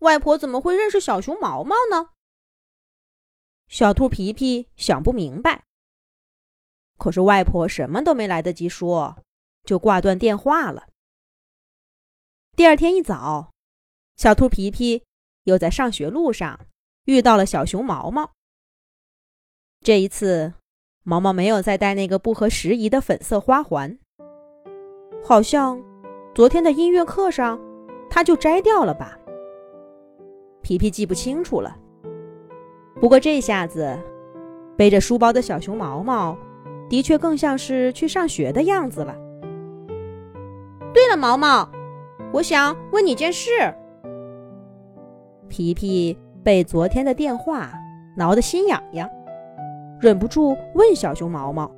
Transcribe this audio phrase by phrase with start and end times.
[0.00, 2.10] 外婆怎么会认识小熊毛毛呢？
[3.68, 5.64] 小兔皮皮想不明白。
[6.96, 9.22] 可是外婆什么都没来得及说，
[9.64, 10.88] 就挂断电话了。
[12.56, 13.52] 第二天一早，
[14.16, 15.04] 小兔皮皮
[15.44, 16.66] 又在上学路上
[17.04, 18.32] 遇到了小熊毛毛。
[19.80, 20.54] 这一次，
[21.02, 23.98] 毛毛没有再戴那个不合时宜的粉色花环，
[25.24, 25.80] 好像
[26.34, 27.60] 昨天的音乐课上
[28.08, 29.17] 他就摘掉了吧。
[30.68, 31.74] 皮皮记不清楚了，
[33.00, 33.98] 不过这下子
[34.76, 36.36] 背着书包的小熊毛毛，
[36.90, 39.16] 的确更像是去上学的样子了。
[40.92, 41.66] 对了，毛毛，
[42.34, 43.48] 我想问你件事。
[45.48, 47.72] 皮皮被昨天的电话
[48.14, 49.08] 挠得心痒痒，
[49.98, 51.74] 忍不住问小熊毛毛。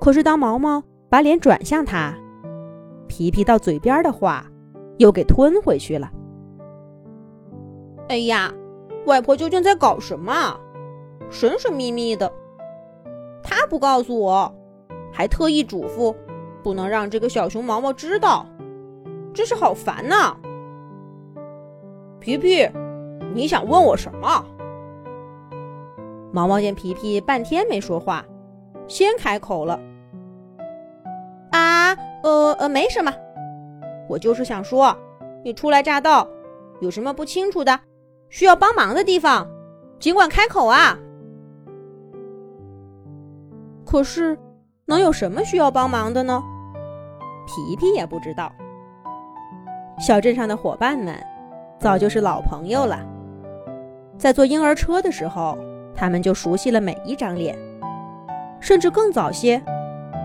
[0.00, 2.12] 可是当毛毛把脸转向他，
[3.06, 4.44] 皮皮到嘴边的话
[4.98, 6.10] 又给吞回去了。
[8.14, 8.54] 哎呀，
[9.06, 10.56] 外婆究竟在搞什么？
[11.30, 12.32] 神神秘秘的，
[13.42, 14.54] 她不告诉我，
[15.12, 16.14] 还特意嘱咐
[16.62, 18.46] 不能让这个小熊毛毛知道，
[19.34, 20.36] 真是好烦呐！
[22.20, 22.70] 皮皮，
[23.34, 24.44] 你想问我什么？
[26.32, 28.24] 毛毛见皮皮半天没说话，
[28.86, 29.80] 先开口了
[31.50, 33.12] ：“啊，呃呃，没什么，
[34.08, 34.96] 我就是想说，
[35.42, 36.28] 你初来乍到，
[36.78, 37.76] 有什么不清楚的？”
[38.34, 39.48] 需要帮忙的地方，
[40.00, 40.98] 尽管开口啊！
[43.86, 44.36] 可是，
[44.86, 46.42] 能有什么需要帮忙的呢？
[47.46, 48.50] 皮皮也不知道。
[50.00, 51.14] 小镇上的伙伴们
[51.78, 53.06] 早就是老朋友了，
[54.18, 55.56] 在坐婴儿车的时候，
[55.94, 57.56] 他们就熟悉了每一张脸，
[58.58, 59.62] 甚至更早些，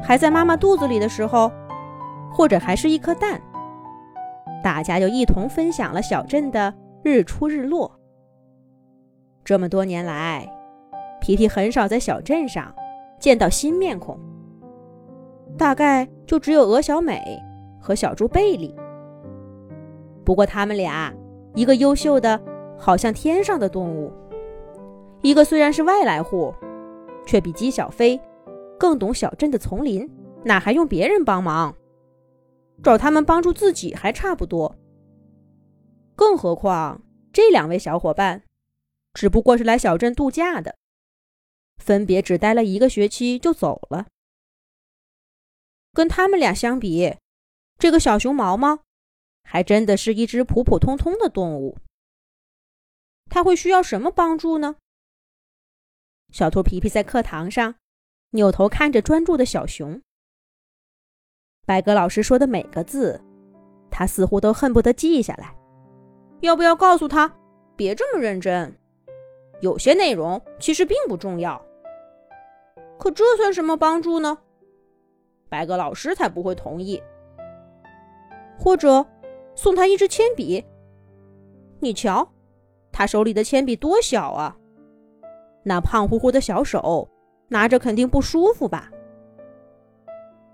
[0.00, 1.50] 还在妈妈肚子里的时候，
[2.32, 3.42] 或者还是一颗蛋，
[4.62, 6.72] 大家就一同分享了小镇的。
[7.02, 7.95] 日出日落。
[9.46, 10.44] 这么多年来，
[11.20, 12.74] 皮皮很少在小镇上
[13.20, 14.18] 见到新面孔，
[15.56, 17.40] 大概就只有鹅小美
[17.80, 18.74] 和小猪贝利。
[20.24, 21.14] 不过他们俩，
[21.54, 22.42] 一个优秀的，
[22.76, 24.10] 好像天上的动物；
[25.22, 26.52] 一个虽然是外来户，
[27.24, 28.20] 却比鸡小飞
[28.76, 30.10] 更懂小镇的丛林，
[30.42, 31.72] 哪还用别人帮忙？
[32.82, 34.74] 找他们帮助自己还差不多。
[36.16, 37.00] 更何况，
[37.32, 38.42] 这两位小伙伴
[39.16, 40.76] 只不过是来小镇度假的，
[41.78, 44.08] 分别只待了一个学期就走了。
[45.94, 47.16] 跟他们俩相比，
[47.78, 48.80] 这个小熊毛毛
[49.42, 51.78] 还真的是一只普普通通的动物。
[53.30, 54.76] 他会需要什么帮助呢？
[56.30, 57.76] 小兔皮皮在课堂上
[58.32, 60.02] 扭头看着专注的小熊，
[61.64, 63.18] 白鸽老师说的每个字，
[63.90, 65.56] 他似乎都恨不得记下来。
[66.40, 67.34] 要不要告诉他，
[67.76, 68.78] 别这么认真？
[69.60, 71.60] 有些内容其实并不重要。
[72.98, 74.38] 可这算什么帮助呢？
[75.48, 77.02] 白鸽老师才不会同意。
[78.58, 79.06] 或者
[79.54, 80.64] 送他一支铅笔。
[81.80, 82.28] 你瞧，
[82.90, 84.56] 他手里的铅笔多小啊！
[85.62, 87.08] 那胖乎乎的小手
[87.48, 88.90] 拿着肯定不舒服吧？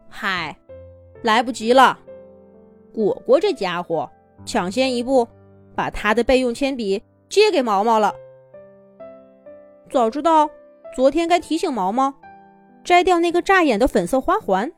[0.09, 0.59] 嗨，
[1.23, 1.99] 来不及了！
[2.93, 4.11] 果果这家伙
[4.45, 5.27] 抢先一步。
[5.75, 8.15] 把他的备用铅笔借给毛毛了。
[9.93, 10.49] 早知道
[10.97, 12.15] 昨天该提醒毛毛
[12.83, 14.73] 摘掉那个扎眼的粉色花环，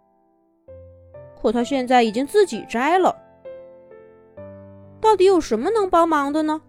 [1.40, 3.16] 可他现在已经自己摘了。
[5.00, 6.60] 到底有什么能帮忙的呢？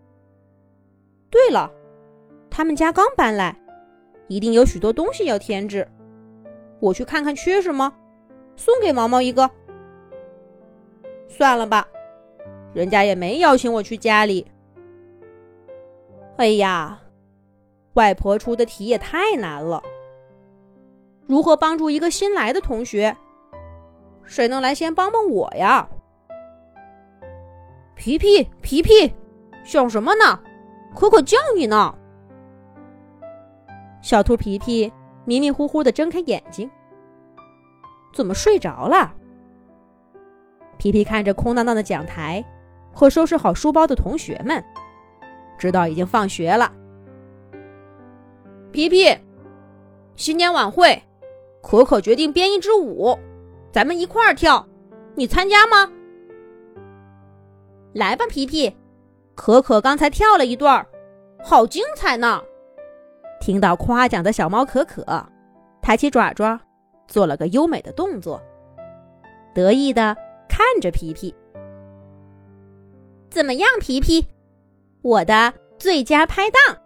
[1.31, 1.71] 对了，
[2.51, 3.57] 他们家刚搬来，
[4.27, 5.87] 一定有许多东西要添置。
[6.79, 7.91] 我去看看缺什么，
[8.55, 9.49] 送给毛毛一个。
[11.27, 11.87] 算了吧。
[12.75, 14.45] 人家也没邀请我去家里。
[16.37, 17.01] 哎呀，
[17.95, 19.83] 外婆出的题也太难了。
[21.27, 23.17] 如何帮助一个新来的同学？
[24.23, 25.89] 谁能来先帮帮我呀？
[27.95, 29.13] 皮皮，皮皮，
[29.63, 30.39] 想什么呢？
[30.95, 31.93] 可可叫你呢。
[34.01, 34.93] 小兔皮皮
[35.25, 36.69] 迷迷糊糊的睁开眼睛，
[38.13, 39.13] 怎么睡着了？
[40.77, 42.45] 皮皮看着空荡荡的讲台。
[42.97, 44.63] 和收拾好书包的同学们，
[45.57, 46.71] 知道已经放学了。
[48.75, 49.17] 皮皮，
[50.17, 51.01] 新年晚会，
[51.63, 53.17] 可可决定编一支舞，
[53.71, 54.67] 咱们一块儿跳，
[55.15, 55.89] 你参加吗？
[57.93, 58.75] 来吧，皮皮，
[59.33, 60.85] 可可刚才跳了一段，
[61.41, 62.43] 好精彩呢！
[63.39, 65.05] 听到夸奖的小猫可可，
[65.81, 66.59] 抬起爪爪，
[67.07, 68.41] 做了个优美的动作，
[69.53, 70.13] 得意的
[70.49, 71.33] 看着皮皮。
[73.29, 74.27] 怎么样，皮皮？
[75.01, 76.77] 我的最佳拍档，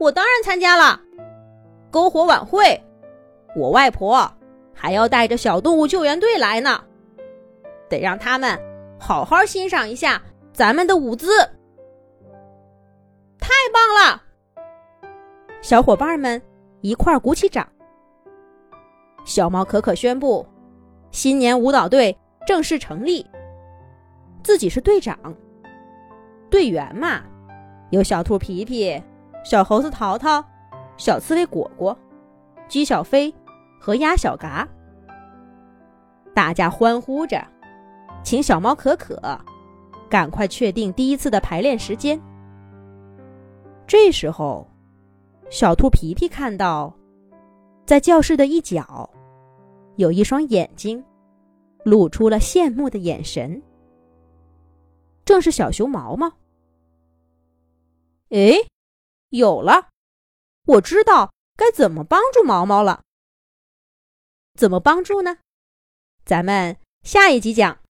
[0.00, 0.98] 我当然参加了。
[1.92, 2.82] 篝火晚会，
[3.54, 4.28] 我外婆
[4.72, 6.82] 还要带着小动物救援队来呢，
[7.88, 8.58] 得让他们。
[8.98, 10.20] 好好欣赏一下
[10.52, 11.38] 咱们的舞姿，
[13.38, 14.22] 太棒了！
[15.62, 16.40] 小伙伴们
[16.82, 17.66] 一块儿鼓起掌。
[19.24, 20.46] 小猫可可宣布，
[21.10, 22.14] 新年舞蹈队
[22.46, 23.26] 正式成立。
[24.42, 25.16] 自己是队长，
[26.50, 27.22] 队员嘛，
[27.90, 29.02] 有小兔皮皮、
[29.42, 30.44] 小猴子淘淘、
[30.96, 31.96] 小刺猬果果、
[32.68, 33.32] 鸡小飞
[33.80, 34.68] 和鸭小嘎。
[36.34, 37.44] 大家欢呼着。
[38.22, 39.18] 请小猫可可
[40.10, 42.20] 赶快确定第一次的排练时间。
[43.86, 44.68] 这时候，
[45.48, 46.94] 小兔皮皮看到，
[47.86, 49.08] 在教室的一角，
[49.96, 51.02] 有一双眼睛，
[51.82, 53.62] 露出了羡慕的眼神。
[55.24, 56.30] 正是小熊毛毛。
[58.28, 58.52] 哎，
[59.30, 59.88] 有了！
[60.66, 63.02] 我知道该怎么帮助毛毛了。
[64.54, 65.38] 怎么帮助呢？
[66.24, 67.80] 咱们下一集讲。